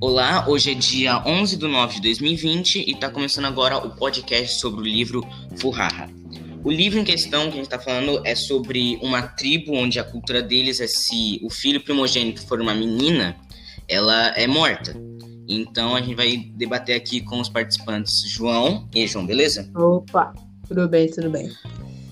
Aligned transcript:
Olá, 0.00 0.46
hoje 0.48 0.72
é 0.72 0.74
dia 0.74 1.22
11 1.26 1.56
de 1.56 1.66
nove 1.66 1.94
de 1.94 2.02
2020 2.02 2.80
e 2.80 2.92
está 2.92 3.08
começando 3.08 3.46
agora 3.46 3.78
o 3.78 3.90
podcast 3.96 4.60
sobre 4.60 4.80
o 4.80 4.84
livro 4.84 5.24
Furraha. 5.56 6.10
O 6.64 6.70
livro 6.70 6.98
em 6.98 7.04
questão 7.04 7.44
que 7.44 7.54
a 7.54 7.56
gente 7.56 7.64
está 7.64 7.78
falando 7.78 8.20
é 8.26 8.34
sobre 8.34 8.98
uma 9.00 9.22
tribo 9.22 9.74
onde 9.74 9.98
a 9.98 10.04
cultura 10.04 10.42
deles 10.42 10.80
é 10.80 10.86
se 10.86 11.40
o 11.42 11.48
filho 11.48 11.82
primogênito 11.82 12.46
for 12.46 12.60
uma 12.60 12.74
menina, 12.74 13.36
ela 13.88 14.28
é 14.36 14.46
morta. 14.46 14.94
Então 15.48 15.96
a 15.96 16.00
gente 16.00 16.14
vai 16.14 16.36
debater 16.54 16.96
aqui 16.96 17.20
com 17.20 17.40
os 17.40 17.48
participantes 17.48 18.28
João. 18.28 18.88
E 18.94 19.00
aí, 19.00 19.06
João, 19.06 19.24
beleza? 19.24 19.70
Opa, 19.74 20.32
tudo 20.68 20.88
bem, 20.88 21.10
tudo 21.10 21.30
bem. 21.30 21.50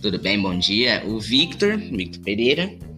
Tudo 0.00 0.18
bem, 0.18 0.40
bom 0.40 0.58
dia. 0.58 1.02
O 1.06 1.20
Victor, 1.20 1.76
Victor 1.76 2.22
Pereira. 2.22 2.89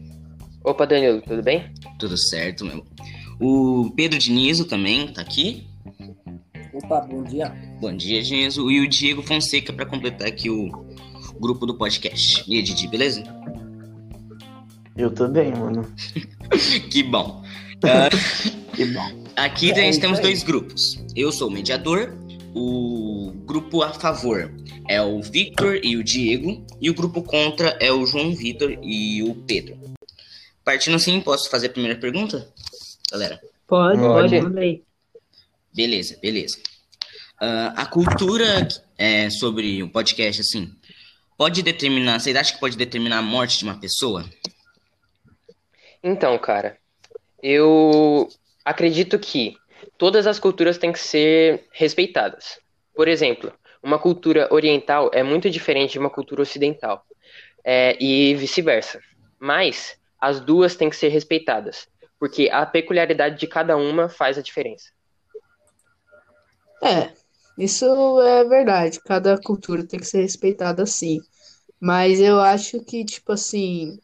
Opa, 0.65 0.87
Danilo, 0.87 1.21
tudo 1.23 1.43
bem? 1.43 1.73
Tudo 1.99 2.17
certo, 2.17 2.65
meu. 2.65 2.85
O 3.41 3.91
Pedro 3.97 4.19
Dinizo 4.19 4.65
também 4.65 5.09
tá 5.09 5.21
aqui. 5.21 5.67
Opa, 6.73 7.01
bom 7.01 7.25
dia. 7.25 7.53
Bom 7.81 7.97
dia, 7.97 8.23
Dinizo. 8.23 8.71
E 8.71 8.81
o 8.81 8.89
Diego 8.89 9.23
Fonseca 9.23 9.73
para 9.73 9.85
completar 9.85 10.29
aqui 10.29 10.49
o 10.49 10.71
grupo 11.41 11.67
do 11.67 11.77
podcast. 11.77 12.45
E 12.47 12.57
aí, 12.57 12.63
Didi, 12.63 12.87
beleza? 12.87 13.25
Eu 14.97 15.11
tô 15.11 15.27
bem, 15.27 15.51
mano. 15.51 15.85
que 16.91 17.03
bom. 17.03 17.43
Uh, 17.79 18.71
que 18.77 18.85
bom. 18.85 19.25
Aqui 19.35 19.73
é, 19.73 19.87
nós 19.87 19.99
temos 19.99 20.21
dois 20.21 20.45
grupos. 20.45 21.05
Eu 21.17 21.33
sou 21.33 21.49
o 21.49 21.51
mediador, 21.51 22.15
o 22.55 23.33
grupo 23.45 23.83
a 23.83 23.93
favor 23.93 24.53
é 24.89 25.03
o 25.03 25.21
Victor 25.21 25.81
e 25.83 25.97
o 25.97 26.05
Diego, 26.05 26.65
e 26.81 26.89
o 26.89 26.95
grupo 26.95 27.23
contra 27.23 27.77
é 27.81 27.91
o 27.91 28.07
João 28.07 28.33
Vitor 28.33 28.79
e 28.83 29.23
o 29.25 29.35
Pedro. 29.35 29.92
Partindo 30.65 30.97
assim, 30.97 31.21
posso 31.21 31.51
fazer 31.51 31.67
a 31.69 31.71
primeira 31.71 31.99
pergunta, 31.99 32.49
galera? 33.11 33.41
Pode, 33.67 34.01
pode, 34.01 34.41
pode. 34.41 34.83
Beleza, 35.75 36.19
beleza. 36.21 36.59
Uh, 37.41 37.75
a 37.75 37.87
cultura 37.87 38.69
é, 38.97 39.29
sobre 39.31 39.83
o 39.83 39.89
podcast, 39.89 40.41
assim, 40.41 40.73
pode 41.37 41.63
determinar, 41.63 42.21
vocês 42.21 42.37
acham 42.37 42.55
que 42.55 42.61
pode 42.61 42.77
determinar 42.77 43.19
a 43.19 43.23
morte 43.23 43.59
de 43.59 43.65
uma 43.65 43.81
pessoa? 43.81 44.25
Então, 46.03 46.39
cara, 46.39 46.79
eu 47.43 48.29
acredito 48.65 49.19
que 49.19 49.57
todas 49.99 50.27
as 50.27 50.39
culturas 50.39 50.79
têm 50.79 50.93
que 50.93 50.99
ser 51.01 51.67
respeitadas. 51.73 52.61
Por 52.95 53.09
exemplo, 53.09 53.53
uma 53.83 53.99
cultura 53.99 54.47
oriental 54.53 55.11
é 55.13 55.23
muito 55.23 55.51
diferente 55.51 55.93
de 55.93 55.99
uma 55.99 56.11
cultura 56.11 56.43
ocidental, 56.43 57.05
é, 57.65 57.97
e 58.01 58.35
vice-versa. 58.35 59.01
Mas 59.39 59.97
as 60.23 60.39
duas 60.39 60.77
têm 60.77 60.89
que 60.89 60.95
ser 60.95 61.09
respeitadas, 61.09 61.89
porque 62.17 62.49
a 62.49 62.65
peculiaridade 62.65 63.41
de 63.41 63.49
cada 63.49 63.77
uma 63.77 64.09
faz 64.09 64.39
a 64.39 64.43
diferença. 64.43 64.91
É, 66.81 67.11
isso 67.59 68.21
é 68.21 68.45
verdade. 68.45 69.01
Cada 69.05 69.37
cultura 69.37 69.85
tem 69.85 69.99
que 69.99 70.07
ser 70.07 70.23
respeitada 70.23 70.87
sim. 70.87 71.21
Mas 71.81 72.21
eu 72.21 72.41
acho 72.41 72.79
que, 72.85 73.05
tipo 73.05 73.33
assim, 73.33 73.99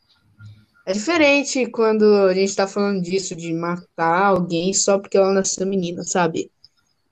é 0.84 0.92
diferente 0.92 1.70
quando 1.70 2.04
a 2.26 2.34
gente 2.34 2.56
tá 2.56 2.66
falando 2.66 3.00
disso, 3.00 3.36
de 3.36 3.54
matar 3.54 4.24
alguém 4.24 4.74
só 4.74 4.98
porque 4.98 5.16
ela 5.16 5.32
nasceu 5.32 5.64
menina, 5.68 6.02
sabe? 6.02 6.50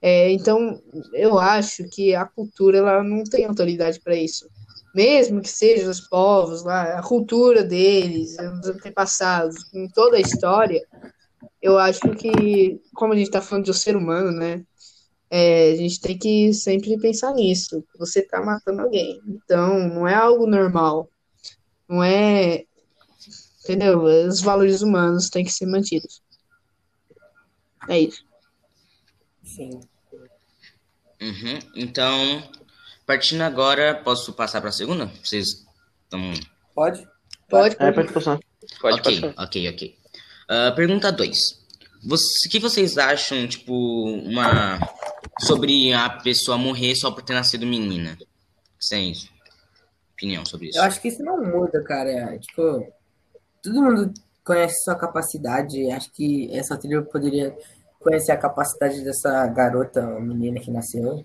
É, 0.03 0.33
então, 0.33 0.83
eu 1.12 1.39
acho 1.39 1.89
que 1.91 2.12
a 2.12 2.25
cultura 2.25 2.79
ela 2.79 3.05
não 3.05 3.23
tem 3.23 3.45
autoridade 3.45 4.01
para 4.01 4.17
isso. 4.17 4.51
Mesmo 4.97 5.43
que 5.43 5.49
sejam 5.49 5.91
os 5.91 6.01
povos 6.01 6.65
lá, 6.65 6.99
a 6.99 7.03
cultura 7.03 7.63
deles, 7.63 8.37
os 8.39 8.67
antepassados, 8.67 9.57
em 9.75 9.87
toda 9.89 10.17
a 10.17 10.21
história, 10.21 10.83
eu 11.61 11.79
acho 11.79 12.09
que, 12.13 12.81
como 12.95 13.13
a 13.13 13.17
gente 13.17 13.27
está 13.27 13.43
falando 13.43 13.67
de 13.67 13.71
um 13.71 13.75
ser 13.75 13.95
humano, 13.95 14.33
né? 14.33 14.65
É, 15.29 15.73
a 15.73 15.77
gente 15.77 16.01
tem 16.01 16.17
que 16.17 16.55
sempre 16.55 16.99
pensar 16.99 17.35
nisso. 17.35 17.85
Você 17.99 18.21
está 18.21 18.41
matando 18.43 18.81
alguém. 18.81 19.21
Então, 19.29 19.87
não 19.89 20.09
é 20.09 20.15
algo 20.15 20.47
normal. 20.47 21.11
Não 21.87 22.03
é 22.03 22.65
Entendeu? 23.67 24.05
Os 24.05 24.41
valores 24.41 24.81
humanos 24.81 25.29
têm 25.29 25.45
que 25.45 25.51
ser 25.51 25.67
mantidos. 25.67 26.23
É 27.89 27.99
isso. 27.99 28.25
Sim. 29.43 29.81
Uhum. 31.21 31.59
Então, 31.75 32.49
partindo 33.06 33.43
agora, 33.43 33.94
posso 33.94 34.33
passar 34.33 34.61
para 34.61 34.71
a 34.71 34.72
segunda? 34.72 35.06
Vocês 35.22 35.47
estão. 36.05 36.33
Pode? 36.75 37.06
Pode, 37.49 37.77
pode. 37.77 37.77
É, 37.78 37.93
pode 37.93 38.12
passar. 38.12 38.39
Pode 38.81 39.00
ok, 39.00 39.21
passar. 39.21 39.44
ok, 39.44 39.69
ok. 39.71 39.99
Uh, 40.50 40.75
pergunta 40.75 41.12
2. 41.12 41.39
O 42.05 42.50
que 42.50 42.59
vocês 42.59 42.99
acham, 42.99 43.47
tipo, 43.47 43.72
uma. 43.72 44.78
sobre 45.41 45.93
a 45.93 46.11
pessoa 46.11 46.59
morrer 46.59 46.94
só 46.97 47.11
por 47.11 47.22
ter 47.22 47.33
nascido 47.33 47.67
menina? 47.67 48.19
Sem 48.78 49.15
opinião 50.12 50.44
sobre 50.44 50.69
isso. 50.69 50.78
Eu 50.78 50.84
acho 50.84 51.00
que 51.00 51.09
isso 51.09 51.23
não 51.23 51.43
muda, 51.43 51.83
cara. 51.83 52.11
É, 52.11 52.38
tipo, 52.38 52.93
todo 53.62 53.83
mundo 53.83 54.12
conhece 54.44 54.83
sua 54.84 54.97
capacidade. 54.97 55.91
Acho 55.91 56.11
que 56.12 56.50
essa 56.56 56.77
trilha 56.77 57.03
poderia 57.03 57.56
conhecer 58.00 58.33
a 58.33 58.37
capacidade 58.37 59.03
dessa 59.03 59.47
garota, 59.49 60.03
menina 60.21 60.61
que 60.61 60.71
nasceu, 60.71 61.25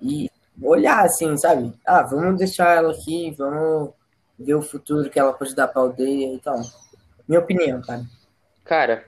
e 0.00 0.30
olhar 0.62 1.04
assim, 1.04 1.36
sabe? 1.36 1.72
Ah, 1.84 2.02
vamos 2.02 2.38
deixar 2.38 2.76
ela 2.76 2.92
aqui, 2.92 3.30
vamos 3.32 3.90
ver 4.38 4.54
o 4.54 4.62
futuro 4.62 5.10
que 5.10 5.18
ela 5.18 5.32
pode 5.32 5.54
dar 5.54 5.68
pra 5.68 5.82
aldeia 5.82 6.34
e 6.34 6.38
tal. 6.38 6.60
Minha 7.28 7.40
opinião, 7.40 7.80
cara. 7.82 8.02
Cara, 8.64 9.04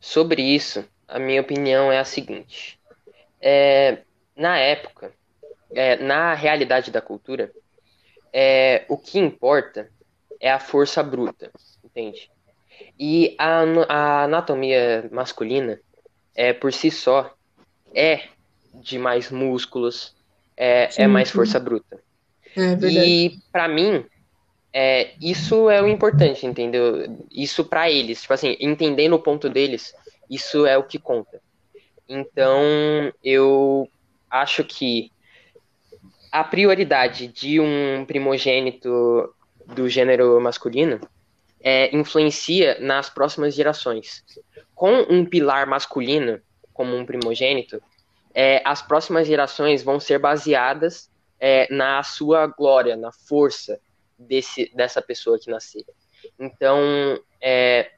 sobre 0.00 0.42
isso, 0.42 0.84
a 1.08 1.18
minha 1.18 1.40
opinião 1.40 1.90
é 1.90 1.98
a 1.98 2.04
seguinte. 2.04 2.78
É, 3.40 3.98
na 4.36 4.58
época, 4.58 5.12
é, 5.72 5.96
na 5.96 6.34
realidade 6.34 6.90
da 6.90 7.00
cultura, 7.00 7.52
é, 8.32 8.84
o 8.88 8.96
que 8.96 9.18
importa 9.18 9.88
é 10.40 10.50
a 10.50 10.58
força 10.58 11.02
bruta 11.02 11.50
entende? 11.94 12.30
E 12.98 13.36
a, 13.38 13.62
a 13.88 14.24
anatomia 14.24 15.08
masculina, 15.12 15.80
é, 16.34 16.52
por 16.52 16.72
si 16.72 16.90
só, 16.90 17.32
é 17.94 18.28
de 18.74 18.98
mais 18.98 19.30
músculos, 19.30 20.13
é, 20.56 20.90
sim, 20.90 21.02
é 21.02 21.06
mais 21.06 21.28
sim. 21.28 21.34
força 21.34 21.58
bruta. 21.58 22.00
É 22.56 22.86
e 22.86 23.38
para 23.50 23.66
mim, 23.68 24.04
é, 24.72 25.12
isso 25.20 25.68
é 25.70 25.82
o 25.82 25.88
importante, 25.88 26.46
entendeu? 26.46 27.24
Isso 27.30 27.64
para 27.64 27.90
eles, 27.90 28.22
tipo 28.22 28.34
assim, 28.34 28.56
entendendo 28.60 29.14
o 29.14 29.22
ponto 29.22 29.48
deles, 29.48 29.94
isso 30.30 30.66
é 30.66 30.76
o 30.76 30.84
que 30.84 30.98
conta. 30.98 31.40
Então, 32.08 32.60
eu 33.22 33.88
acho 34.30 34.64
que 34.64 35.10
a 36.30 36.42
prioridade 36.42 37.28
de 37.28 37.60
um 37.60 38.04
primogênito 38.04 39.32
do 39.66 39.88
gênero 39.88 40.40
masculino 40.40 41.00
é, 41.62 41.94
influencia 41.96 42.76
nas 42.80 43.08
próximas 43.08 43.54
gerações. 43.54 44.24
Com 44.74 45.06
um 45.08 45.24
pilar 45.24 45.66
masculino, 45.66 46.40
como 46.72 46.96
um 46.96 47.06
primogênito, 47.06 47.80
é, 48.34 48.60
as 48.64 48.82
próximas 48.82 49.26
gerações 49.26 49.82
vão 49.82 50.00
ser 50.00 50.18
baseadas 50.18 51.10
é, 51.38 51.72
na 51.72 52.02
sua 52.02 52.46
glória, 52.46 52.96
na 52.96 53.12
força 53.12 53.78
desse, 54.18 54.70
dessa 54.74 55.00
pessoa 55.00 55.38
que 55.38 55.50
nascer. 55.50 55.84
Então, 56.38 56.78
é, 57.40 57.92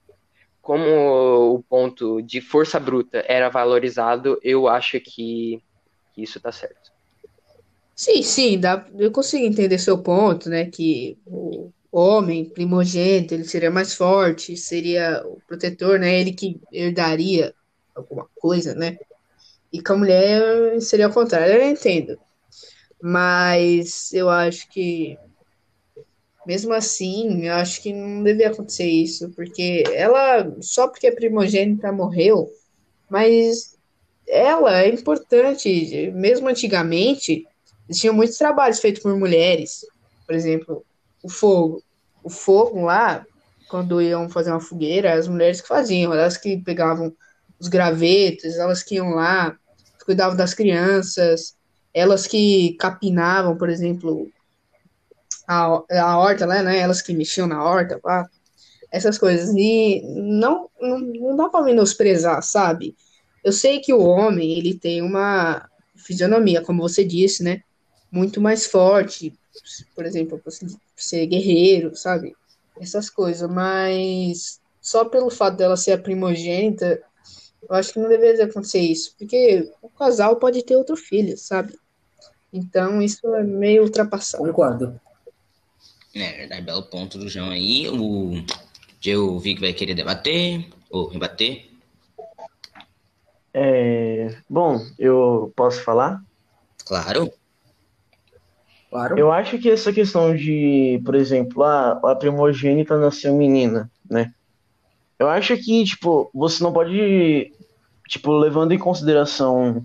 como 0.60 1.54
o 1.54 1.62
ponto 1.62 2.20
de 2.20 2.40
força 2.40 2.78
bruta 2.78 3.24
era 3.26 3.48
valorizado, 3.48 4.38
eu 4.42 4.68
acho 4.68 5.00
que, 5.00 5.62
que 6.12 6.22
isso 6.22 6.38
está 6.38 6.52
certo. 6.52 6.92
Sim, 7.94 8.22
sim, 8.22 8.60
dá, 8.60 8.86
eu 8.98 9.10
consigo 9.10 9.46
entender 9.46 9.78
seu 9.78 9.96
ponto, 9.96 10.50
né? 10.50 10.66
Que 10.66 11.16
o, 11.24 11.70
homem, 11.90 12.44
primogênito, 12.44 13.32
ele 13.32 13.44
seria 13.44 13.70
mais 13.70 13.94
forte, 13.94 14.54
seria 14.54 15.22
o 15.24 15.40
protetor, 15.48 15.98
né? 15.98 16.20
Ele 16.20 16.32
que 16.32 16.60
herdaria 16.70 17.54
alguma 17.94 18.28
coisa, 18.38 18.74
né? 18.74 18.98
E 19.72 19.82
com 19.82 19.94
a 19.94 19.96
mulher 19.96 20.80
seria 20.80 21.08
o 21.08 21.12
contrário, 21.12 21.54
eu 21.54 21.68
entendo. 21.68 22.18
Mas 23.02 24.12
eu 24.12 24.30
acho 24.30 24.68
que 24.70 25.18
mesmo 26.46 26.72
assim, 26.72 27.44
eu 27.44 27.54
acho 27.54 27.82
que 27.82 27.92
não 27.92 28.22
devia 28.22 28.48
acontecer 28.48 28.86
isso, 28.86 29.30
porque 29.30 29.82
ela, 29.92 30.56
só 30.60 30.86
porque 30.86 31.08
é 31.08 31.10
primogênita, 31.10 31.90
morreu, 31.90 32.48
mas 33.10 33.76
ela 34.28 34.80
é 34.80 34.88
importante, 34.88 36.12
mesmo 36.14 36.48
antigamente, 36.48 37.44
tinham 37.90 38.14
muitos 38.14 38.38
trabalhos 38.38 38.78
feitos 38.78 39.02
por 39.02 39.16
mulheres, 39.18 39.84
por 40.24 40.34
exemplo, 40.34 40.84
o 41.22 41.28
fogo. 41.28 41.82
O 42.22 42.30
fogo 42.30 42.82
lá, 42.82 43.24
quando 43.68 44.02
iam 44.02 44.28
fazer 44.28 44.50
uma 44.50 44.60
fogueira, 44.60 45.14
as 45.14 45.28
mulheres 45.28 45.60
que 45.60 45.68
faziam, 45.68 46.12
elas 46.12 46.36
que 46.36 46.56
pegavam 46.58 47.12
os 47.58 47.68
gravetos, 47.68 48.56
elas 48.56 48.82
que 48.82 48.96
iam 48.96 49.10
lá, 49.10 49.56
cuidavam 50.04 50.36
das 50.36 50.54
crianças, 50.54 51.56
elas 51.92 52.26
que 52.26 52.76
capinavam, 52.78 53.56
por 53.56 53.68
exemplo, 53.68 54.30
a, 55.46 55.82
a 55.90 56.18
horta 56.18 56.46
lá, 56.46 56.62
né? 56.62 56.78
Elas 56.78 57.02
que 57.02 57.12
mexiam 57.12 57.46
na 57.46 57.62
horta, 57.62 58.00
lá. 58.04 58.28
essas 58.90 59.18
coisas. 59.18 59.54
E 59.56 60.02
não, 60.04 60.70
não, 60.80 60.98
não 60.98 61.36
dá 61.36 61.48
para 61.48 61.64
menosprezar, 61.64 62.42
sabe? 62.42 62.96
Eu 63.42 63.52
sei 63.52 63.80
que 63.80 63.92
o 63.92 64.00
homem, 64.00 64.58
ele 64.58 64.74
tem 64.74 65.02
uma 65.02 65.68
fisionomia, 65.96 66.62
como 66.62 66.82
você 66.82 67.04
disse, 67.04 67.42
né? 67.42 67.62
Muito 68.10 68.40
mais 68.40 68.66
forte, 68.66 69.32
por 69.94 70.04
exemplo, 70.04 70.40
ser 70.94 71.26
guerreiro, 71.26 71.96
sabe? 71.96 72.34
Essas 72.80 73.08
coisas, 73.08 73.48
mas 73.50 74.60
só 74.80 75.04
pelo 75.04 75.30
fato 75.30 75.56
dela 75.56 75.76
ser 75.76 75.92
a 75.92 75.98
primogênita, 75.98 77.02
eu 77.68 77.76
acho 77.76 77.92
que 77.92 77.98
não 77.98 78.08
deveria 78.08 78.44
acontecer 78.44 78.80
isso, 78.80 79.14
porque 79.18 79.70
o 79.82 79.88
casal 79.88 80.36
pode 80.36 80.64
ter 80.64 80.76
outro 80.76 80.96
filho, 80.96 81.36
sabe? 81.36 81.78
Então 82.52 83.02
isso 83.02 83.26
é 83.34 83.42
meio 83.42 83.82
ultrapassado. 83.82 84.44
Concordo. 84.44 85.00
É, 86.14 86.32
verdade, 86.32 86.62
belo 86.62 86.82
ponto 86.84 87.18
do 87.18 87.28
João 87.28 87.50
aí. 87.50 87.88
O 87.88 88.42
eu 89.10 89.38
vi 89.38 89.54
que 89.54 89.60
vai 89.60 89.72
querer 89.72 89.94
debater 89.94 90.66
ou 90.90 91.08
rebater. 91.08 91.66
É, 93.54 94.36
bom, 94.48 94.84
eu 94.98 95.52
posso 95.56 95.82
falar? 95.82 96.22
Claro. 96.84 97.32
Claro. 98.90 99.18
Eu 99.18 99.32
acho 99.32 99.58
que 99.58 99.70
essa 99.70 99.92
questão 99.92 100.34
de, 100.34 101.00
por 101.04 101.14
exemplo, 101.14 101.62
a, 101.62 101.92
a 101.92 102.16
primogênita 102.16 102.98
nasceu 102.98 103.34
menina, 103.34 103.90
né? 104.08 104.32
Eu 105.18 105.28
acho 105.28 105.56
que, 105.56 105.84
tipo, 105.84 106.30
você 106.34 106.62
não 106.62 106.72
pode, 106.72 107.52
tipo, 108.08 108.32
levando 108.32 108.72
em 108.72 108.78
consideração 108.78 109.84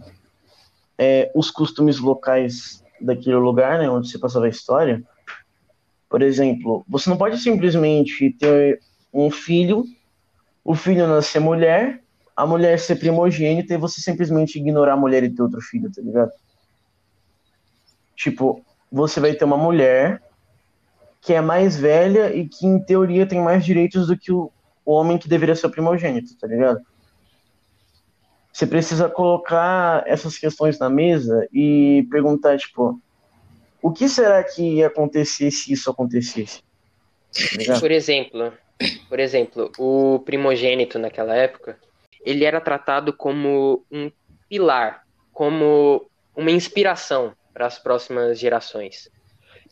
é, 0.97 1.31
os 1.33 1.49
costumes 1.49 1.99
locais 1.99 2.83
daquele 2.99 3.35
lugar, 3.35 3.79
né, 3.79 3.89
onde 3.89 4.09
se 4.09 4.19
passava 4.19 4.45
a 4.45 4.49
história. 4.49 5.03
Por 6.09 6.21
exemplo, 6.21 6.85
você 6.87 7.09
não 7.09 7.17
pode 7.17 7.37
simplesmente 7.37 8.31
ter 8.31 8.79
um 9.13 9.31
filho, 9.31 9.83
o 10.63 10.75
filho 10.75 11.07
nascer 11.07 11.39
mulher, 11.39 12.01
a 12.35 12.45
mulher 12.45 12.79
ser 12.79 12.97
primogênita 12.97 13.73
e 13.73 13.77
você 13.77 14.01
simplesmente 14.01 14.59
ignorar 14.59 14.93
a 14.93 14.97
mulher 14.97 15.23
e 15.23 15.29
ter 15.29 15.41
outro 15.41 15.61
filho, 15.61 15.91
tá 15.91 16.01
ligado? 16.01 16.31
Tipo, 18.15 18.63
você 18.91 19.19
vai 19.19 19.33
ter 19.33 19.45
uma 19.45 19.57
mulher 19.57 20.21
que 21.21 21.33
é 21.33 21.41
mais 21.41 21.77
velha 21.77 22.35
e 22.35 22.47
que, 22.47 22.65
em 22.65 22.79
teoria, 22.83 23.25
tem 23.25 23.41
mais 23.41 23.63
direitos 23.63 24.07
do 24.07 24.17
que 24.17 24.31
o, 24.31 24.51
o 24.85 24.93
homem 24.93 25.17
que 25.17 25.29
deveria 25.29 25.55
ser 25.55 25.69
primogênito, 25.69 26.35
tá 26.37 26.47
ligado? 26.47 26.81
Você 28.51 28.67
precisa 28.67 29.09
colocar 29.09 30.03
essas 30.05 30.37
questões 30.37 30.77
na 30.77 30.89
mesa 30.89 31.47
e 31.53 32.05
perguntar, 32.11 32.57
tipo, 32.57 32.99
o 33.81 33.91
que 33.91 34.09
será 34.09 34.43
que 34.43 34.77
ia 34.77 34.87
acontecer 34.87 35.49
se 35.51 35.71
isso 35.71 35.89
acontecesse? 35.89 36.61
Tá 37.65 37.79
por 37.79 37.91
exemplo, 37.91 38.53
por 39.07 39.19
exemplo, 39.19 39.71
o 39.77 40.19
primogênito 40.19 40.99
naquela 40.99 41.35
época, 41.35 41.79
ele 42.25 42.43
era 42.43 42.59
tratado 42.59 43.13
como 43.13 43.85
um 43.91 44.11
pilar, 44.49 45.03
como 45.33 46.09
uma 46.35 46.51
inspiração 46.51 47.33
para 47.53 47.65
as 47.65 47.79
próximas 47.79 48.37
gerações. 48.37 49.09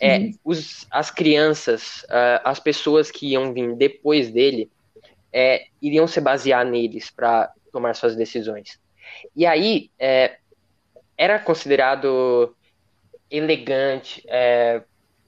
É, 0.01 0.31
os, 0.45 0.87
as 0.89 1.11
crianças, 1.11 2.03
uh, 2.03 2.39
as 2.45 2.59
pessoas 2.59 3.11
que 3.11 3.27
iam 3.27 3.53
vir 3.53 3.75
depois 3.75 4.31
dele, 4.31 4.71
é, 5.31 5.65
iriam 5.81 6.07
se 6.07 6.21
basear 6.21 6.65
neles 6.65 7.11
para 7.11 7.51
tomar 7.71 7.95
suas 7.95 8.15
decisões. 8.15 8.79
E 9.35 9.45
aí 9.45 9.89
é, 9.97 10.37
era 11.17 11.39
considerado 11.39 12.55
elegante, 13.29 14.23
é, 14.27 14.81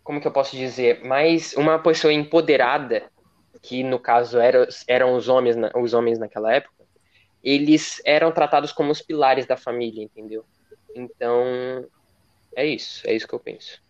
como 0.03 0.19
que 0.19 0.27
eu 0.27 0.31
posso 0.31 0.55
dizer, 0.55 1.03
mais 1.03 1.53
uma 1.53 1.77
pessoa 1.79 2.11
empoderada, 2.11 3.03
que 3.61 3.83
no 3.83 3.99
caso 3.99 4.39
era, 4.39 4.67
eram 4.87 5.15
os 5.15 5.27
homens, 5.27 5.55
os 5.75 5.93
homens 5.93 6.17
naquela 6.17 6.53
época, 6.53 6.81
eles 7.43 8.01
eram 8.05 8.31
tratados 8.31 8.71
como 8.71 8.91
os 8.91 9.01
pilares 9.01 9.45
da 9.45 9.57
família, 9.57 10.03
entendeu? 10.03 10.45
Então, 10.95 11.85
é 12.55 12.65
isso, 12.65 13.07
é 13.07 13.13
isso 13.13 13.27
que 13.27 13.33
eu 13.33 13.39
penso. 13.39 13.81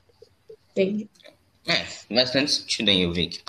Entendi. 0.71 1.09
É, 1.67 2.13
bastante 2.13 2.51
sentido 2.51 2.89
aí, 2.89 3.01
eu 3.01 3.11
vi 3.11 3.27
aqui. 3.27 3.41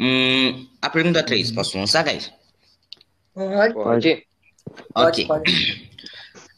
Hum, 0.00 0.68
a 0.80 0.88
pergunta 0.88 1.22
3, 1.22 1.50
posso 1.52 1.76
lançar, 1.76 2.04
guys? 2.04 2.32
Pode. 3.38 3.74
Pode. 3.74 4.26
Ok. 4.94 5.26
Pode, 5.26 5.26
pode. 5.26 5.90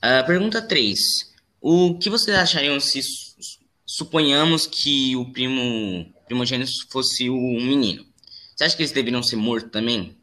Uh, 0.03 0.27
pergunta 0.27 0.63
3. 0.63 0.99
O 1.61 1.99
que 1.99 2.09
vocês 2.09 2.35
achariam 2.37 2.81
se 2.81 3.01
suponhamos 3.85 4.67
que 4.67 5.15
o 5.15 5.31
primo 5.31 6.07
primogênito 6.27 6.71
fosse 6.91 7.29
o 7.29 7.37
menino? 7.37 8.05
Você 8.57 8.65
acha 8.65 8.77
que 8.77 8.83
eles 8.83 8.93
deveriam 8.93 9.23
ser 9.23 9.37
mortos 9.37 9.71
também? 9.71 10.17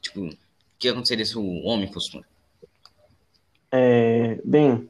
Tipo, 0.00 0.26
o 0.26 0.36
que 0.78 0.88
aconteceria 0.88 1.24
se 1.24 1.36
o 1.36 1.64
homem 1.64 1.92
fosse 1.92 2.14
morto? 2.14 2.28
É, 3.72 4.38
bem, 4.44 4.88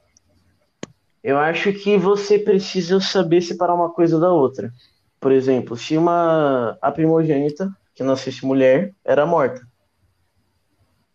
eu 1.25 1.39
acho 1.39 1.73
que 1.73 1.97
você 1.97 2.39
precisa 2.39 3.01
saber 3.01 3.41
separar 3.41 3.75
uma 3.75 3.91
coisa 3.91 4.21
da 4.21 4.31
outra. 4.31 4.71
Por 5.19 5.33
exemplo, 5.33 5.79
se 5.79 5.97
uma 5.97 6.77
a 6.83 6.93
primogênita 6.93 7.75
que 7.95 8.03
nascesse 8.03 8.45
mulher 8.45 8.93
era 9.03 9.25
morta, 9.25 9.67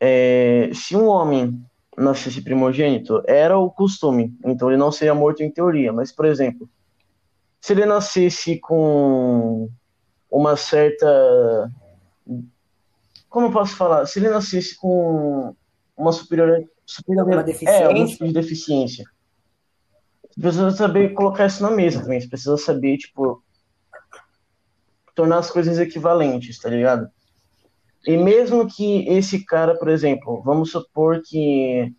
é, 0.03 0.71
se 0.74 0.95
um 0.95 1.06
homem 1.06 1.63
nascesse 1.95 2.42
primogênito, 2.42 3.21
era 3.27 3.56
o 3.59 3.69
costume, 3.69 4.36
então 4.44 4.68
ele 4.68 4.77
não 4.77 4.92
seria 4.92 5.13
morto 5.13 5.44
em 5.44 5.51
teoria. 5.51 5.94
Mas, 5.94 6.12
por 6.12 6.25
exemplo, 6.25 6.68
se 7.62 7.74
ele 7.74 7.86
nascesse 7.86 8.57
com 8.57 9.69
uma 10.30 10.57
certa. 10.57 11.71
Como 13.30 13.48
eu 13.48 13.51
posso 13.51 13.75
falar? 13.75 14.07
Se 14.07 14.18
ele 14.18 14.30
nascesse 14.30 14.75
com 14.75 15.56
uma 15.95 16.12
superior. 16.12 16.68
superior 16.83 17.27
uma 17.27 17.44
deficiência. 17.44 17.83
É, 17.83 17.86
algum 17.86 18.06
tipo 18.07 18.25
de 18.25 18.33
deficiência. 18.33 19.06
Você 20.30 20.42
precisa 20.42 20.71
saber 20.71 21.13
colocar 21.13 21.45
isso 21.45 21.62
na 21.62 21.69
mesa 21.69 22.01
também. 22.01 22.19
Você 22.19 22.27
precisa 22.27 22.57
saber, 22.57 22.98
tipo, 22.98 23.44
tornar 25.13 25.38
as 25.38 25.51
coisas 25.51 25.77
equivalentes, 25.77 26.57
tá 26.57 26.69
ligado? 26.69 27.07
E 28.06 28.18
mesmo 28.18 28.68
que 28.68 29.07
esse 29.07 29.45
cara, 29.45 29.77
por 29.77 29.88
exemplo, 29.88 30.42
vamos 30.44 30.71
supor 30.71 31.21
que 31.21 31.94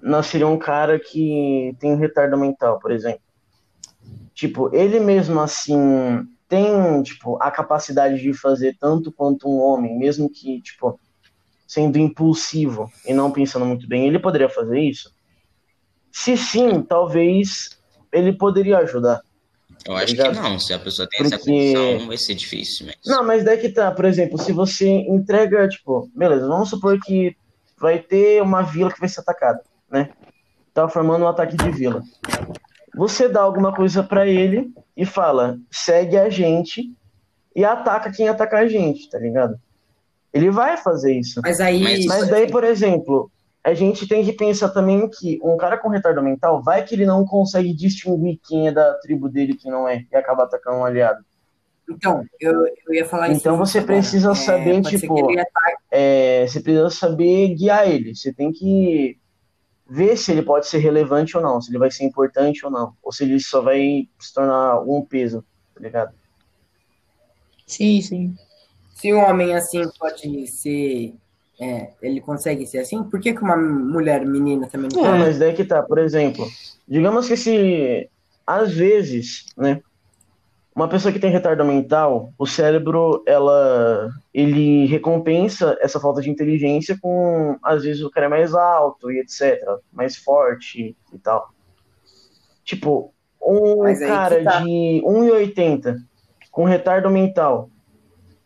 nasceria 0.00 0.46
um 0.46 0.58
cara 0.58 0.98
que 0.98 1.76
tem 1.78 1.96
retardo 1.96 2.38
mental, 2.38 2.78
por 2.78 2.90
exemplo. 2.90 3.22
Tipo, 4.34 4.74
ele 4.74 4.98
mesmo 5.00 5.40
assim 5.40 6.26
tem, 6.48 7.02
tipo, 7.02 7.36
a 7.40 7.50
capacidade 7.50 8.20
de 8.20 8.34
fazer 8.34 8.76
tanto 8.78 9.10
quanto 9.10 9.48
um 9.48 9.58
homem, 9.58 9.98
mesmo 9.98 10.28
que, 10.28 10.60
tipo, 10.60 10.98
sendo 11.66 11.98
impulsivo 11.98 12.90
e 13.06 13.14
não 13.14 13.30
pensando 13.32 13.64
muito 13.64 13.88
bem, 13.88 14.06
ele 14.06 14.18
poderia 14.18 14.48
fazer 14.48 14.78
isso? 14.80 15.14
Se 16.10 16.36
sim, 16.36 16.82
talvez 16.82 17.80
ele 18.12 18.32
poderia 18.34 18.78
ajudar. 18.78 19.22
Eu 19.86 19.96
acho 19.96 20.14
que 20.14 20.28
não, 20.28 20.58
se 20.58 20.72
a 20.72 20.78
pessoa 20.78 21.08
tem 21.08 21.18
Porque... 21.20 21.34
essa 21.34 21.44
condição, 21.44 22.06
vai 22.06 22.16
ser 22.16 22.34
difícil 22.34 22.86
mesmo. 22.86 23.00
Não, 23.06 23.24
mas 23.24 23.44
daí 23.44 23.58
que 23.58 23.68
tá, 23.68 23.90
por 23.90 24.04
exemplo, 24.04 24.38
se 24.38 24.52
você 24.52 24.88
entrega, 24.88 25.68
tipo, 25.68 26.08
beleza, 26.14 26.46
vamos 26.46 26.70
supor 26.70 26.98
que 27.00 27.36
vai 27.78 27.98
ter 27.98 28.40
uma 28.40 28.62
vila 28.62 28.92
que 28.92 29.00
vai 29.00 29.08
ser 29.08 29.20
atacada, 29.20 29.62
né? 29.90 30.10
Tá 30.72 30.88
formando 30.88 31.24
um 31.24 31.28
ataque 31.28 31.56
de 31.56 31.70
vila. 31.70 32.02
Você 32.94 33.28
dá 33.28 33.40
alguma 33.40 33.74
coisa 33.74 34.02
para 34.02 34.26
ele 34.26 34.72
e 34.96 35.04
fala, 35.04 35.58
segue 35.70 36.16
a 36.16 36.30
gente 36.30 36.92
e 37.56 37.64
ataca 37.64 38.12
quem 38.12 38.28
atacar 38.28 38.62
a 38.62 38.68
gente, 38.68 39.10
tá 39.10 39.18
ligado? 39.18 39.58
Ele 40.32 40.50
vai 40.50 40.76
fazer 40.76 41.18
isso. 41.18 41.40
Mas 41.42 41.60
aí. 41.60 41.82
Mas, 41.82 42.04
mas 42.06 42.28
daí, 42.28 42.50
por 42.50 42.64
exemplo, 42.64 43.30
a 43.64 43.74
gente 43.74 44.08
tem 44.08 44.24
que 44.24 44.32
pensar 44.32 44.70
também 44.70 45.08
que 45.08 45.38
um 45.42 45.56
cara 45.56 45.78
com 45.78 45.88
retardo 45.88 46.22
mental, 46.22 46.62
vai 46.62 46.84
que 46.84 46.94
ele 46.94 47.06
não 47.06 47.24
consegue 47.24 47.72
distinguir 47.72 48.40
quem 48.46 48.68
é 48.68 48.72
da 48.72 48.94
tribo 48.94 49.28
dele 49.28 49.52
e 49.52 49.56
quem 49.56 49.70
não 49.70 49.88
é, 49.88 50.04
e 50.10 50.16
acaba 50.16 50.44
atacando 50.44 50.78
um 50.78 50.84
aliado. 50.84 51.24
Então, 51.88 52.24
eu, 52.40 52.64
eu 52.86 52.94
ia 52.94 53.04
falar 53.04 53.28
isso. 53.28 53.40
Então 53.40 53.56
você 53.56 53.80
precisa 53.80 54.34
saber, 54.34 54.78
é, 54.78 54.82
tipo, 54.82 55.16
é, 55.90 56.46
você 56.46 56.60
precisa 56.60 56.90
saber 56.90 57.54
guiar 57.54 57.88
ele. 57.88 58.14
Você 58.14 58.32
tem 58.32 58.50
que 58.50 59.18
ver 59.88 60.16
se 60.16 60.32
ele 60.32 60.42
pode 60.42 60.66
ser 60.66 60.78
relevante 60.78 61.36
ou 61.36 61.42
não, 61.42 61.60
se 61.60 61.70
ele 61.70 61.78
vai 61.78 61.90
ser 61.90 62.04
importante 62.04 62.64
ou 62.64 62.70
não, 62.70 62.94
ou 63.02 63.12
se 63.12 63.24
ele 63.24 63.38
só 63.38 63.60
vai 63.60 64.08
se 64.18 64.32
tornar 64.32 64.80
um 64.80 65.04
peso, 65.04 65.44
tá 65.74 65.80
ligado? 65.80 66.14
Sim, 67.66 68.00
sim. 68.00 68.36
Se 68.94 69.12
um 69.12 69.18
homem 69.18 69.54
assim 69.54 69.82
pode 69.98 70.46
ser 70.46 71.14
é, 71.60 71.90
ele 72.00 72.20
consegue 72.20 72.66
ser 72.66 72.78
assim? 72.78 73.02
Por 73.04 73.20
que, 73.20 73.32
que 73.32 73.42
uma 73.42 73.56
mulher 73.56 74.24
menina 74.24 74.66
também 74.68 74.88
não 74.92 75.02
pode? 75.02 75.18
mas 75.18 75.38
daí 75.38 75.52
que 75.52 75.64
tá, 75.64 75.82
por 75.82 75.98
exemplo, 75.98 76.46
digamos 76.88 77.28
que 77.28 77.36
se 77.36 78.08
às 78.46 78.72
vezes, 78.72 79.46
né, 79.56 79.80
uma 80.74 80.88
pessoa 80.88 81.12
que 81.12 81.18
tem 81.18 81.30
retardo 81.30 81.64
mental, 81.64 82.32
o 82.38 82.46
cérebro, 82.46 83.22
ela, 83.26 84.10
ele 84.32 84.86
recompensa 84.86 85.76
essa 85.80 86.00
falta 86.00 86.22
de 86.22 86.30
inteligência 86.30 86.98
com, 87.00 87.58
às 87.62 87.84
vezes, 87.84 88.02
o 88.02 88.10
cara 88.10 88.26
é 88.26 88.28
mais 88.28 88.54
alto 88.54 89.10
e 89.10 89.20
etc, 89.20 89.60
mais 89.92 90.16
forte 90.16 90.96
e 91.12 91.18
tal. 91.18 91.50
Tipo, 92.64 93.12
um 93.40 93.82
cara 93.98 94.42
tá. 94.42 94.60
de 94.60 95.02
1,80 95.04 95.96
com 96.50 96.64
retardo 96.64 97.10
mental, 97.10 97.68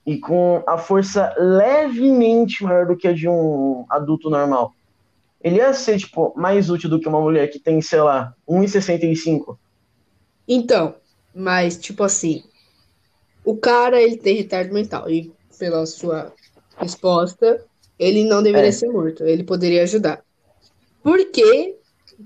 e 0.07 0.19
com 0.19 0.63
a 0.67 0.79
força 0.79 1.35
levemente 1.37 2.63
maior 2.63 2.87
do 2.87 2.97
que 2.97 3.09
a 3.09 3.13
de 3.13 3.29
um 3.29 3.85
adulto 3.91 4.31
normal, 4.31 4.73
ele 5.43 5.57
ia 5.57 5.75
ser, 5.75 5.99
tipo, 5.99 6.33
mais 6.37 6.71
útil 6.71 6.89
do 6.89 7.01
que 7.01 7.09
uma 7.09 7.21
mulher 7.21 7.49
que 7.49 7.59
tem, 7.59 7.83
sei 7.83 8.01
lá, 8.01 8.33
1,65. 8.49 9.59
Então, 10.49 10.95
mas, 11.35 11.77
tipo 11.77 12.05
assim, 12.05 12.45
o 13.45 13.57
cara, 13.57 14.01
ele 14.01 14.17
tem 14.17 14.37
retardo 14.37 14.73
mental. 14.73 15.11
E 15.11 15.33
pela 15.59 15.85
sua 15.87 16.33
resposta, 16.79 17.65
ele 17.99 18.25
não 18.25 18.43
deveria 18.43 18.69
É. 18.69 18.73
ser 18.73 18.89
morto. 18.89 19.25
Ele 19.25 19.43
poderia 19.45 19.83
ajudar. 19.83 20.23
Por 21.03 21.31
que 21.31 21.77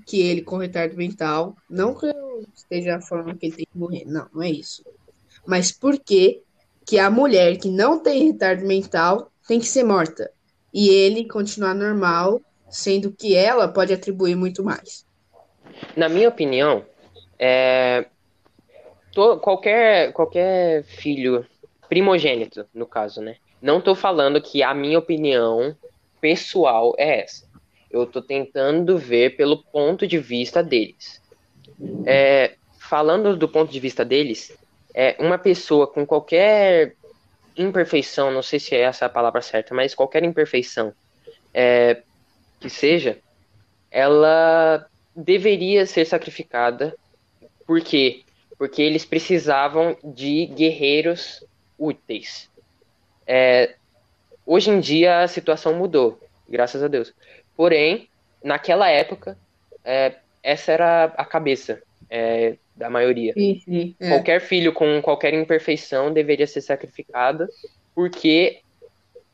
que 0.05 0.21
ele 0.21 0.41
com 0.41 0.57
retardo 0.57 0.95
mental, 0.95 1.55
não 1.69 1.93
que 1.93 2.05
eu 2.05 2.45
esteja 2.55 3.01
falando 3.01 3.37
que 3.37 3.47
ele 3.47 3.55
tem 3.55 3.65
que 3.71 3.77
morrer, 3.77 4.05
não, 4.05 4.27
não 4.33 4.41
é 4.41 4.49
isso. 4.49 4.83
Mas 5.45 5.71
por 5.71 5.99
que 5.99 6.41
que 6.85 6.97
a 6.99 7.09
mulher 7.09 7.57
que 7.57 7.69
não 7.69 7.99
tem 8.01 8.27
retardo 8.27 8.65
mental 8.65 9.31
tem 9.47 9.59
que 9.59 9.67
ser 9.67 9.83
morta? 9.83 10.31
E 10.73 10.89
ele 10.89 11.27
continuar 11.27 11.73
normal, 11.73 12.41
sendo 12.69 13.11
que 13.11 13.35
ela 13.35 13.67
pode 13.67 13.93
atribuir 13.93 14.35
muito 14.35 14.63
mais. 14.63 15.05
Na 15.95 16.07
minha 16.07 16.29
opinião, 16.29 16.85
é, 17.37 18.05
to- 19.11 19.37
qualquer, 19.39 20.13
qualquer 20.13 20.83
filho 20.83 21.45
primogênito, 21.89 22.65
no 22.73 22.85
caso, 22.85 23.21
né? 23.21 23.35
Não 23.61 23.81
tô 23.81 23.93
falando 23.93 24.41
que 24.41 24.63
a 24.63 24.73
minha 24.73 24.97
opinião 24.97 25.75
pessoal 26.19 26.93
é 26.97 27.21
essa. 27.21 27.45
Eu 27.89 28.05
tô 28.05 28.21
tentando 28.21 28.97
ver 28.97 29.35
pelo 29.35 29.61
ponto 29.63 30.07
de 30.07 30.17
vista 30.17 30.63
deles. 30.63 31.21
É, 32.05 32.55
falando 32.79 33.35
do 33.35 33.47
ponto 33.49 33.71
de 33.71 33.79
vista 33.79 34.05
deles, 34.05 34.57
é 34.93 35.15
uma 35.19 35.37
pessoa 35.37 35.87
com 35.87 36.05
qualquer 36.05 36.95
imperfeição, 37.55 38.31
não 38.31 38.41
sei 38.41 38.59
se 38.59 38.75
é 38.75 38.81
essa 38.81 39.05
a 39.05 39.09
palavra 39.09 39.41
certa, 39.41 39.73
mas 39.73 39.95
qualquer 39.95 40.23
imperfeição 40.23 40.93
é, 41.53 42.01
que 42.59 42.69
seja, 42.69 43.17
ela 43.89 44.87
deveria 45.15 45.85
ser 45.85 46.05
sacrificada. 46.05 46.95
Por 47.65 47.81
quê? 47.81 48.23
Porque 48.57 48.81
eles 48.81 49.05
precisavam 49.05 49.97
de 50.03 50.45
guerreiros 50.47 51.43
úteis. 51.77 52.49
É, 53.25 53.75
hoje 54.45 54.69
em 54.69 54.79
dia 54.79 55.21
a 55.21 55.27
situação 55.27 55.73
mudou, 55.73 56.19
graças 56.47 56.83
a 56.83 56.87
Deus. 56.87 57.13
Porém, 57.55 58.09
naquela 58.43 58.89
época, 58.89 59.37
é, 59.83 60.15
essa 60.43 60.71
era 60.71 61.05
a 61.05 61.25
cabeça 61.25 61.81
é, 62.09 62.57
da 62.75 62.89
maioria. 62.89 63.33
Sim, 63.33 63.61
sim. 63.63 63.95
é. 63.99 64.09
Qualquer 64.09 64.41
filho 64.41 64.73
com 64.73 65.01
qualquer 65.01 65.33
imperfeição 65.33 66.11
deveria 66.11 66.47
ser 66.47 66.61
sacrificado 66.61 67.47
porque 67.93 68.59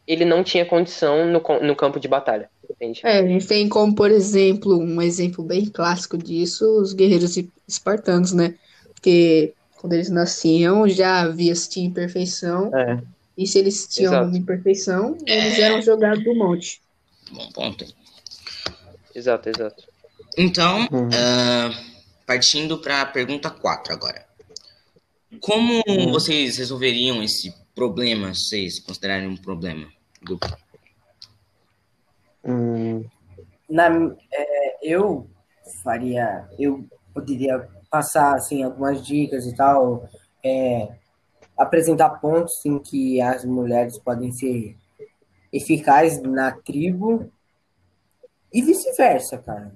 ele 0.08 0.26
não 0.26 0.44
tinha 0.44 0.66
condição 0.66 1.26
no, 1.26 1.42
no 1.62 1.76
campo 1.76 2.00
de 2.00 2.08
batalha. 2.08 2.50
Entende? 2.70 3.02
É, 3.04 3.20
a 3.20 3.28
gente 3.28 3.48
tem 3.48 3.68
como, 3.70 3.94
por 3.96 4.12
exemplo, 4.12 4.78
um 4.78 5.02
exemplo 5.02 5.44
bem 5.44 5.66
clássico 5.66 6.18
disso, 6.18 6.66
os 6.82 6.94
guerreiros 6.94 7.38
espartanos, 7.68 8.34
né? 8.34 8.56
Porque 8.94 9.54
quando 9.80 9.94
eles 9.94 10.10
nasciam 10.10 10.88
já 10.88 11.22
havia 11.22 11.54
se 11.56 11.70
tinha 11.70 11.86
imperfeição, 11.88 12.76
É. 12.76 13.00
e 13.38 13.46
se 13.48 13.60
eles 13.60 13.88
tinham 13.88 14.12
Exato. 14.12 14.24
alguma 14.24 14.38
imperfeição, 14.40 15.18
eles 15.26 15.60
eram 15.60 15.82
jogados 15.82 16.24
do 16.24 16.34
monte. 16.36 16.82
Bom 17.32 17.50
ponto. 17.52 17.86
Exato, 19.14 19.50
exato. 19.50 19.84
Então, 20.38 20.88
Uhum. 20.92 21.10
ah, 21.14 21.72
partindo 22.28 22.78
para 22.80 23.02
a 23.02 23.06
pergunta 23.06 23.50
4 23.50 23.94
agora. 23.94 24.28
Como 25.42 25.82
Uhum. 25.88 26.12
vocês 26.12 26.58
resolveriam 26.58 27.24
esse 27.24 27.54
problema, 27.74 28.34
se 28.34 28.42
vocês 28.50 28.80
considerarem 28.80 29.28
um 29.30 29.38
problema? 29.38 29.88
Do... 30.22 30.38
Hum, 32.44 33.06
Na, 33.70 33.88
é, 34.32 34.78
eu 34.82 35.30
faria, 35.84 36.48
eu 36.60 36.86
poderia 37.14 37.68
passar 37.90 38.36
assim 38.36 38.64
algumas 38.64 39.06
dicas 39.06 39.46
e 39.46 39.56
tal, 39.56 40.08
é, 40.44 40.90
apresentar 41.58 42.10
pontos 42.22 42.54
em 42.66 42.80
que 42.80 43.20
as 43.22 43.44
mulheres 43.46 43.98
podem 44.00 44.32
ser 44.32 44.76
eficazes 45.52 46.22
na 46.22 46.52
tribo 46.52 47.32
e 48.54 48.62
vice-versa, 48.62 49.38
cara. 49.40 49.76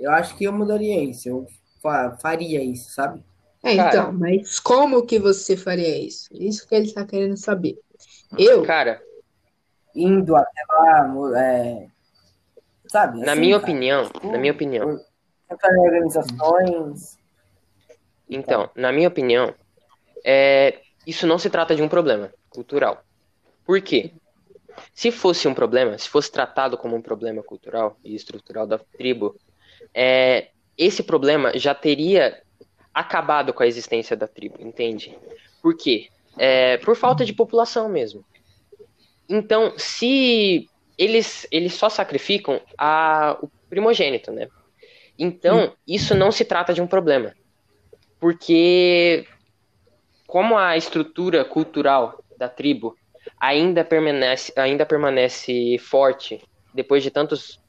Eu 0.00 0.10
acho 0.12 0.36
que 0.36 0.44
eu 0.44 0.52
mudaria 0.52 1.02
isso, 1.02 1.28
eu 1.28 1.46
fa- 1.82 2.16
faria 2.20 2.62
isso, 2.62 2.90
sabe? 2.90 3.22
É, 3.62 3.76
Cara. 3.76 3.88
então, 3.88 4.12
mas 4.12 4.58
como 4.58 5.04
que 5.04 5.18
você 5.18 5.56
faria 5.56 5.98
isso? 5.98 6.28
Isso 6.32 6.66
que 6.66 6.74
ele 6.74 6.86
está 6.86 7.04
querendo 7.04 7.36
saber. 7.36 7.78
Eu, 8.38 8.62
Cara, 8.64 9.02
Indo 9.94 10.36
até 10.36 10.62
lá, 10.68 11.38
é, 11.38 11.88
sabe? 12.86 13.20
na 13.20 13.32
assim, 13.32 13.40
minha 13.40 13.58
cara. 13.58 13.72
opinião, 13.72 14.10
na 14.22 14.38
minha 14.38 14.52
opinião, 14.52 15.00
Entrar 15.50 15.74
em 15.76 15.80
organizações. 15.80 17.18
então, 18.28 18.70
na 18.76 18.92
minha 18.92 19.08
opinião, 19.08 19.52
é, 20.24 20.80
isso 21.06 21.26
não 21.26 21.38
se 21.38 21.50
trata 21.50 21.74
de 21.74 21.82
um 21.82 21.88
problema 21.88 22.32
cultural. 22.48 23.02
Por 23.64 23.80
quê? 23.82 24.12
Se 24.94 25.10
fosse 25.10 25.48
um 25.48 25.54
problema, 25.54 25.98
se 25.98 26.08
fosse 26.08 26.30
tratado 26.30 26.78
como 26.78 26.96
um 26.96 27.02
problema 27.02 27.42
cultural 27.42 27.96
e 28.04 28.14
estrutural 28.14 28.66
da 28.66 28.78
tribo, 28.78 29.36
é, 29.94 30.48
esse 30.76 31.02
problema 31.02 31.56
já 31.58 31.74
teria 31.74 32.42
acabado 32.92 33.52
com 33.52 33.62
a 33.62 33.66
existência 33.66 34.16
da 34.16 34.26
tribo, 34.26 34.56
entende? 34.60 35.16
Por 35.62 35.76
quê? 35.76 36.08
É, 36.38 36.78
por 36.78 36.96
falta 36.96 37.24
de 37.24 37.32
população 37.32 37.88
mesmo. 37.88 38.24
Então, 39.28 39.74
se 39.76 40.68
eles, 40.98 41.46
eles 41.50 41.74
só 41.74 41.88
sacrificam 41.88 42.60
a, 42.76 43.38
o 43.40 43.48
primogênito, 43.68 44.32
né? 44.32 44.48
Então, 45.18 45.74
isso 45.86 46.14
não 46.14 46.32
se 46.32 46.44
trata 46.44 46.72
de 46.72 46.80
um 46.80 46.86
problema. 46.86 47.34
Porque, 48.18 49.26
como 50.26 50.56
a 50.56 50.76
estrutura 50.76 51.44
cultural 51.44 52.24
da 52.36 52.48
tribo 52.48 52.96
ainda 53.38 53.84
permanece, 53.84 54.52
ainda 54.56 54.84
permanece 54.84 55.78
forte 55.78 56.42
depois 56.74 57.02
de 57.02 57.10
tantos, 57.10 57.60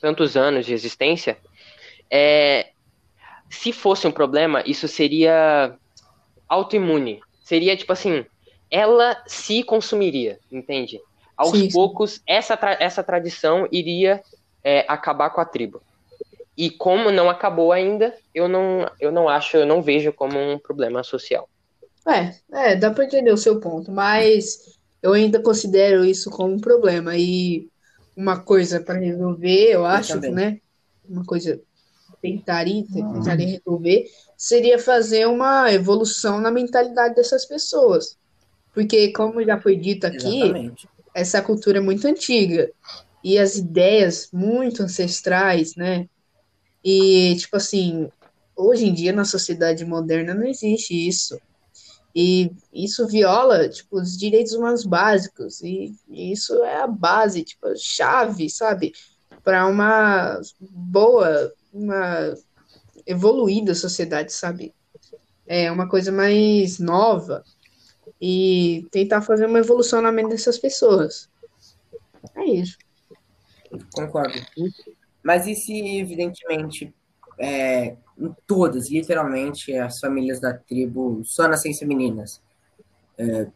tantos 0.00 0.36
anos 0.36 0.66
de 0.66 0.74
existência, 0.74 1.38
é, 2.12 2.70
se 3.50 3.72
fosse 3.72 4.06
um 4.06 4.12
problema, 4.12 4.62
isso 4.66 4.88
seria 4.88 5.76
autoimune. 6.48 7.20
Seria 7.42 7.76
tipo 7.76 7.92
assim, 7.92 8.26
ela 8.70 9.22
se 9.26 9.64
consumiria, 9.64 10.40
entende? 10.50 11.00
Aos 11.36 11.62
Sim, 11.62 11.70
sim. 11.70 12.02
poucos, 12.02 12.22
essa, 12.26 12.56
tra- 12.56 12.78
essa 12.80 13.04
tradição 13.04 13.68
iria 13.72 14.22
é, 14.64 14.84
acabar 14.88 15.30
com 15.30 15.40
a 15.40 15.46
tribo. 15.46 15.82
E 16.56 16.70
como 16.70 17.10
não 17.12 17.30
acabou 17.30 17.72
ainda, 17.72 18.16
eu 18.34 18.48
não, 18.48 18.90
eu 19.00 19.12
não 19.12 19.28
acho, 19.28 19.56
eu 19.56 19.66
não 19.66 19.82
vejo 19.82 20.12
como 20.12 20.38
um 20.38 20.58
problema 20.58 21.02
social. 21.04 21.48
é, 22.08 22.72
é, 22.72 22.76
dá 22.76 22.90
para 22.92 23.04
entender 23.04 23.32
o 23.32 23.36
seu 23.36 23.60
ponto, 23.60 23.90
mas 23.92 24.58
eu 25.02 25.12
ainda 25.12 25.42
considero 25.42 26.04
isso 26.04 26.30
como 26.30 26.54
um 26.54 26.60
problema. 26.60 27.16
E 27.16 27.70
uma 28.16 28.42
coisa 28.44 28.82
para 28.82 28.98
resolver, 28.98 29.70
eu 29.72 29.84
acho, 29.86 30.20
também. 30.20 30.32
né? 30.32 30.60
Uma 31.04 31.24
coisa 31.24 31.60
tentaria, 32.20 32.84
tentaria 32.84 33.46
resolver 33.46 34.10
seria 34.36 34.78
fazer 34.78 35.26
uma 35.26 35.70
evolução 35.72 36.40
na 36.40 36.50
mentalidade 36.50 37.14
dessas 37.14 37.44
pessoas. 37.44 38.16
Porque, 38.72 39.12
como 39.12 39.44
já 39.44 39.60
foi 39.60 39.76
dito 39.76 40.06
aqui, 40.06 40.42
Exatamente. 40.42 40.88
essa 41.14 41.42
cultura 41.42 41.78
é 41.78 41.82
muito 41.82 42.06
antiga 42.06 42.70
e 43.22 43.38
as 43.38 43.56
ideias 43.56 44.28
muito 44.32 44.82
ancestrais, 44.82 45.76
né? 45.76 46.08
E, 46.82 47.36
tipo 47.36 47.56
assim, 47.56 48.08
hoje 48.56 48.86
em 48.86 48.94
dia 48.94 49.12
na 49.12 49.24
sociedade 49.24 49.84
moderna 49.84 50.34
não 50.34 50.46
existe 50.46 50.94
isso. 50.94 51.38
E 52.14 52.50
isso 52.72 53.06
viola, 53.06 53.68
tipo, 53.68 53.96
os 53.96 54.16
direitos 54.16 54.52
humanos 54.52 54.84
básicos. 54.84 55.60
E 55.60 55.94
isso 56.08 56.54
é 56.64 56.80
a 56.80 56.86
base, 56.86 57.44
tipo, 57.44 57.68
a 57.68 57.76
chave, 57.76 58.48
sabe? 58.50 58.92
Para 59.44 59.66
uma 59.66 60.40
boa, 60.60 61.52
uma 61.72 62.34
evoluída 63.06 63.74
sociedade, 63.74 64.32
sabe? 64.32 64.74
É 65.46 65.70
uma 65.70 65.88
coisa 65.88 66.12
mais 66.12 66.78
nova 66.78 67.42
e 68.20 68.86
tentar 68.90 69.22
fazer 69.22 69.46
uma 69.46 69.58
evolução 69.58 70.00
na 70.00 70.12
mente 70.12 70.30
dessas 70.30 70.58
pessoas. 70.58 71.28
É 72.36 72.44
isso. 72.44 72.76
Concordo. 73.94 74.34
Mas 75.22 75.46
e 75.46 75.54
se, 75.54 75.98
evidentemente, 75.98 76.92
é, 77.38 77.96
em 78.18 78.34
todas, 78.46 78.90
literalmente, 78.90 79.72
as 79.76 79.98
famílias 79.98 80.40
da 80.40 80.52
tribo 80.52 81.22
só 81.24 81.48
nascem 81.48 81.72
meninas? 81.86 82.40
É, 83.16 83.46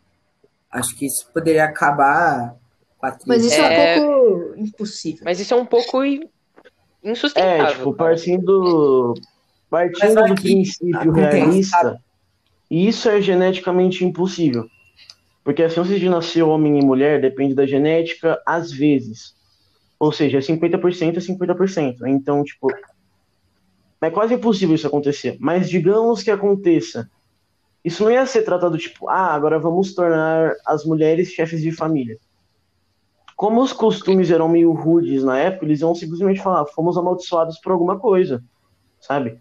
acho 0.71 0.97
que 0.97 1.07
isso 1.07 1.29
poderia 1.33 1.65
acabar 1.65 2.57
com 2.99 3.07
a 3.07 3.11
tribo. 3.13 3.29
Mas 3.29 3.45
isso 3.45 3.61
é, 3.61 3.97
É. 3.97 4.01
um 4.01 4.03
pouco 4.03 4.59
impossível. 4.59 5.23
Mas 5.25 5.41
isso 5.41 5.53
é 5.55 5.57
um 5.57 5.67
pouco 5.67 6.03
insustentável. 7.05 7.67
É, 7.67 7.73
tipo, 7.73 7.95
partindo, 7.95 9.15
partindo 9.71 10.25
do 10.27 10.35
princípio 10.35 11.13
realista, 11.13 12.01
isso 12.71 13.09
é 13.09 13.21
geneticamente 13.21 14.05
impossível. 14.05 14.67
Porque 15.45 15.63
a 15.63 15.69
chance 15.69 15.99
de 15.99 16.09
nascer 16.09 16.43
homem 16.43 16.79
e 16.79 16.85
mulher 16.85 17.21
depende 17.21 17.55
da 17.55 17.67
genética, 17.67 18.41
às 18.47 18.73
vezes. 18.73 19.35
Ou 19.99 20.11
seja, 20.11 20.39
é 20.39 20.41
50% 20.41 21.17
é 21.17 21.21
50%. 21.21 21.97
Então, 22.07 22.43
tipo, 22.43 22.69
é 24.01 24.11
quase 24.11 24.35
impossível 24.35 24.75
isso 24.75 24.87
acontecer. 24.87 25.37
Mas 25.39 25.69
digamos 25.69 26.23
que 26.23 26.31
aconteça. 26.31 27.11
Isso 27.85 28.03
não 28.03 28.11
ia 28.11 28.25
ser 28.25 28.43
tratado 28.43 28.79
tipo, 28.79 29.09
ah, 29.09 29.35
agora 29.35 29.59
vamos 29.59 29.95
tornar 29.95 30.55
as 30.67 30.85
mulheres 30.87 31.29
chefes 31.29 31.61
de 31.61 31.71
família. 31.71 32.19
Como 33.45 33.61
os 33.61 33.75
costumes 33.75 34.31
eram 34.31 34.49
meio 34.49 34.73
rudes 34.73 35.23
na 35.23 35.39
época, 35.39 35.67
eles 35.67 35.83
iam 35.83 35.95
simplesmente 35.95 36.41
falar, 36.41 36.65
fomos 36.65 36.97
amaldiçoados 36.97 37.59
por 37.59 37.73
alguma 37.73 37.99
coisa, 37.99 38.43
sabe? 38.99 39.39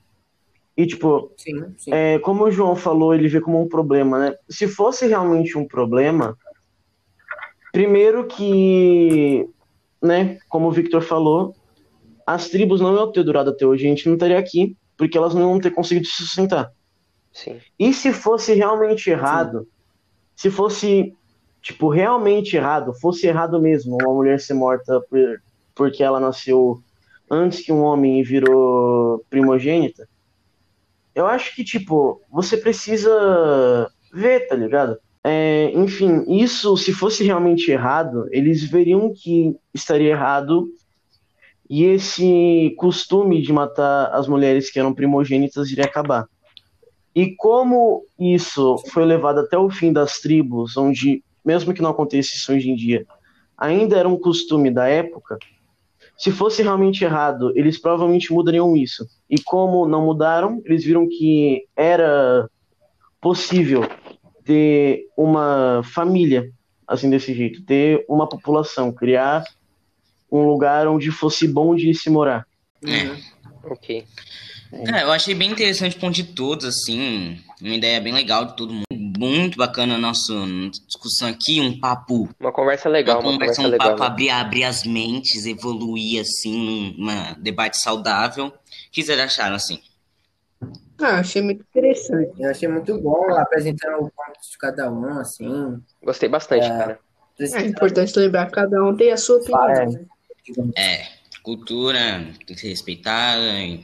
E, 0.75 0.85
tipo, 0.85 1.31
Sim, 1.37 1.73
sim. 1.77 1.89
é, 1.93 2.19
como 2.19 2.43
o 2.43 2.51
João 2.51 2.75
falou, 2.75 3.15
ele 3.15 3.29
vê 3.29 3.39
como 3.39 3.61
um 3.61 3.69
problema, 3.69 4.19
né? 4.19 4.35
Se 4.49 4.67
fosse 4.67 5.07
realmente 5.07 5.57
um 5.57 5.65
problema, 5.65 6.37
primeiro 7.71 8.27
que, 8.27 9.47
né, 10.01 10.37
como 10.49 10.67
o 10.67 10.71
Victor 10.71 11.01
falou, 11.01 11.55
as 12.27 12.49
tribos 12.49 12.81
não 12.81 12.93
iam 12.93 13.09
ter 13.09 13.23
durado 13.23 13.51
até 13.51 13.65
hoje, 13.65 13.85
a 13.85 13.89
gente 13.89 14.05
não 14.07 14.15
estaria 14.15 14.37
aqui, 14.37 14.75
porque 14.97 15.17
elas 15.17 15.33
não 15.33 15.43
iam 15.43 15.61
ter 15.61 15.71
conseguido 15.71 16.07
se 16.07 16.15
sustentar. 16.17 16.73
Sim. 17.31 17.57
E 17.79 17.93
se 17.93 18.11
fosse 18.11 18.53
realmente 18.53 19.09
errado, 19.09 19.65
se 20.35 20.51
fosse, 20.51 21.15
tipo, 21.63 21.87
realmente 21.89 22.57
errado, 22.57 22.93
fosse 22.93 23.25
errado 23.25 23.59
mesmo 23.59 23.97
uma 23.99 24.13
mulher 24.13 24.39
ser 24.39 24.53
morta 24.53 25.01
por, 25.09 25.41
porque 25.73 26.03
ela 26.03 26.19
nasceu 26.19 26.79
antes 27.31 27.61
que 27.61 27.71
um 27.71 27.81
homem 27.81 28.19
e 28.19 28.23
virou 28.23 29.25
primogênita, 29.29 30.07
eu 31.15 31.25
acho 31.25 31.55
que, 31.55 31.63
tipo, 31.63 32.21
você 32.29 32.57
precisa 32.57 33.89
ver, 34.11 34.47
tá 34.47 34.55
ligado? 34.55 34.97
É, 35.23 35.71
enfim, 35.73 36.25
isso, 36.27 36.75
se 36.75 36.91
fosse 36.91 37.23
realmente 37.23 37.71
errado, 37.71 38.27
eles 38.31 38.63
veriam 38.63 39.13
que 39.13 39.55
estaria 39.73 40.11
errado 40.11 40.67
e 41.69 41.85
esse 41.85 42.75
costume 42.77 43.41
de 43.41 43.53
matar 43.53 44.13
as 44.13 44.27
mulheres 44.27 44.69
que 44.69 44.77
eram 44.77 44.93
primogênitas 44.93 45.71
iria 45.71 45.85
acabar. 45.85 46.27
E 47.15 47.33
como 47.35 48.03
isso 48.19 48.77
foi 48.91 49.05
levado 49.05 49.39
até 49.39 49.57
o 49.57 49.69
fim 49.69 49.93
das 49.93 50.19
tribos, 50.19 50.75
onde, 50.75 51.23
mesmo 51.43 51.73
que 51.73 51.81
não 51.81 51.91
acontecesse 51.91 52.51
hoje 52.51 52.69
em 52.69 52.75
dia, 52.75 53.05
ainda 53.57 53.97
era 53.97 54.07
um 54.07 54.19
costume 54.19 54.71
da 54.71 54.87
época, 54.87 55.37
se 56.17 56.31
fosse 56.31 56.61
realmente 56.61 57.03
errado, 57.03 57.51
eles 57.55 57.79
provavelmente 57.79 58.31
mudariam 58.31 58.77
isso. 58.77 59.07
E 59.29 59.41
como 59.41 59.87
não 59.87 60.05
mudaram, 60.05 60.61
eles 60.65 60.83
viram 60.83 61.07
que 61.07 61.65
era 61.75 62.47
possível 63.19 63.89
ter 64.45 65.07
uma 65.17 65.81
família 65.83 66.51
assim 66.87 67.09
desse 67.09 67.33
jeito, 67.33 67.63
ter 67.63 68.05
uma 68.07 68.27
população, 68.27 68.91
criar 68.91 69.43
um 70.31 70.45
lugar 70.45 70.87
onde 70.87 71.11
fosse 71.11 71.47
bom 71.47 71.75
de 71.75 71.93
se 71.93 72.09
morar. 72.09 72.45
É. 72.85 73.15
Ok. 73.63 74.05
É, 74.71 75.03
eu 75.03 75.11
achei 75.11 75.35
bem 75.35 75.51
interessante 75.51 75.95
o 75.95 75.99
ponto 75.99 76.15
de 76.15 76.23
todos, 76.23 76.65
assim, 76.65 77.39
uma 77.61 77.75
ideia 77.75 78.01
bem 78.01 78.11
legal 78.11 78.45
de 78.45 78.55
todo 78.55 78.73
mundo. 78.73 78.85
Muito 79.23 79.57
bacana 79.57 79.95
a 79.95 79.97
nossa 79.97 80.33
discussão 80.87 81.27
aqui, 81.29 81.61
um 81.61 81.79
papo 81.79 82.27
Uma 82.39 82.51
conversa 82.51 82.89
legal, 82.89 83.19
uma 83.19 83.29
uma 83.29 83.33
conversa, 83.33 83.61
conversa 83.61 83.67
um 83.67 83.71
legal. 83.71 83.87
papo, 83.89 84.01
né? 84.01 84.07
abrir, 84.07 84.29
abrir 84.29 84.63
as 84.65 84.83
mentes, 84.83 85.45
evoluir, 85.45 86.21
assim, 86.21 86.93
num 86.97 87.03
uma 87.03 87.33
debate 87.39 87.77
saudável. 87.79 88.47
O 88.47 88.53
que 88.91 89.01
vocês 89.03 89.19
acharam, 89.19 89.55
assim? 89.55 89.79
Ah, 91.01 91.19
achei 91.19 91.41
muito 91.41 91.61
interessante. 91.69 92.31
Eu 92.39 92.49
achei 92.49 92.67
muito 92.67 92.99
bom 93.01 93.33
apresentando 93.35 93.95
o 93.97 94.11
ponto 94.11 94.39
de 94.51 94.57
cada 94.59 94.91
um, 94.91 95.19
assim. 95.19 95.81
Gostei 96.03 96.29
bastante, 96.29 96.65
É. 96.65 96.69
cara. 96.69 96.99
É 97.39 97.61
importante 97.61 98.17
lembrar 98.19 98.45
que 98.47 98.51
cada 98.53 98.83
um 98.83 98.95
tem 98.95 99.11
a 99.11 99.17
sua 99.17 99.37
opinião. 99.37 99.69
É. 99.69 99.85
né? 99.85 100.05
É, 100.77 101.07
cultura 101.41 102.25
tem 102.45 102.55
que 102.55 102.61
ser 102.61 102.69
respeitada, 102.69 103.41
e- 103.61 103.83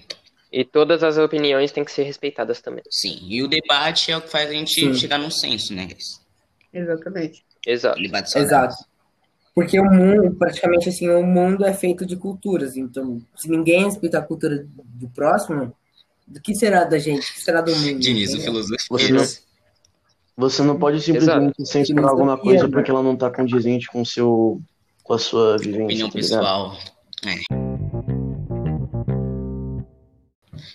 E 0.51 0.65
todas 0.65 1.03
as 1.03 1.17
opiniões 1.17 1.71
têm 1.71 1.85
que 1.85 1.91
ser 1.91 2.03
respeitadas 2.03 2.59
também. 2.59 2.83
sim. 2.89 3.19
E 3.23 3.43
o 3.43 3.47
debate 3.47 4.11
é 4.11 4.17
o 4.17 4.21
que 4.21 4.29
faz 4.29 4.49
a 4.49 4.53
gente 4.53 4.73
Sim. 4.73 4.93
chegar 4.95 5.19
num 5.19 5.29
senso, 5.29 5.73
né, 5.73 5.85
guys? 5.85 6.19
Exatamente. 6.73 7.43
Exato. 7.65 7.99
Exato. 8.35 8.75
Porque 9.53 9.79
o 9.79 9.83
mundo, 9.83 10.35
praticamente 10.35 10.89
assim, 10.89 11.09
o 11.09 11.23
mundo 11.23 11.65
é 11.65 11.73
feito 11.73 12.05
de 12.05 12.15
culturas. 12.15 12.77
Então, 12.77 13.21
se 13.35 13.49
ninguém 13.49 13.85
respeitar 13.85 14.19
a 14.19 14.23
cultura 14.23 14.65
do 14.75 15.09
próximo, 15.09 15.75
do 16.25 16.39
que 16.39 16.55
será 16.55 16.83
da 16.83 16.97
gente? 16.97 17.29
O 17.29 17.33
que 17.33 17.41
será 17.41 17.61
do 17.61 17.75
mundo? 17.75 17.99
Diniz, 17.99 18.31
o 18.31 18.37
entendeu? 18.37 18.63
Você 18.63 18.77
filosofia. 18.77 19.15
não, 19.15 20.45
você 20.47 20.63
não 20.63 20.79
pode 20.79 21.01
simplesmente 21.01 21.65
censurar 21.65 22.09
alguma 22.09 22.37
coisa 22.37 22.69
porque 22.69 22.89
ela 22.89 23.03
não 23.03 23.15
tá 23.15 23.29
condizente 23.29 23.87
com 23.87 24.01
o 24.01 24.05
seu 24.05 24.61
com 25.03 25.13
a 25.13 25.19
sua 25.19 25.57
vivência, 25.57 25.85
Opinião 25.85 26.09
tá 26.09 26.13
pessoal. 26.13 26.77
É. 27.25 27.68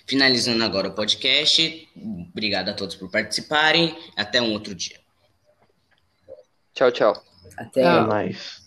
Finalizando 0.05 0.63
agora 0.63 0.89
o 0.89 0.93
podcast. 0.93 1.89
Obrigado 2.31 2.69
a 2.69 2.73
todos 2.73 2.95
por 2.95 3.09
participarem. 3.09 3.97
Até 4.15 4.41
um 4.41 4.51
outro 4.51 4.75
dia. 4.75 4.99
Tchau, 6.73 6.91
tchau. 6.91 7.25
Até. 7.57 7.83
Até 7.83 8.07
mais. 8.07 8.64